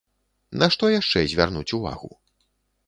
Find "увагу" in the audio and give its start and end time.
1.81-2.13